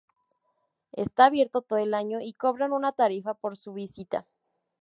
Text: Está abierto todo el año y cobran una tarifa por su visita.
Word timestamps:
Está 0.93 1.27
abierto 1.27 1.61
todo 1.61 1.77
el 1.77 1.93
año 1.93 2.21
y 2.21 2.33
cobran 2.33 2.73
una 2.73 2.91
tarifa 2.91 3.35
por 3.35 3.55
su 3.55 3.71
visita. 3.73 4.25